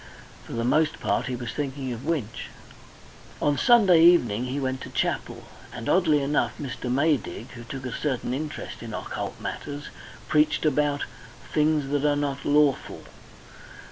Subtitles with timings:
[0.45, 2.45] For the most part he was thinking of Winch.
[3.39, 6.91] On Sunday evening he went to chapel, and oddly enough, Mr.
[6.91, 9.89] Maydig, who took a certain interest in occult matters,
[10.27, 11.03] preached about
[11.53, 13.03] "things that are not lawful."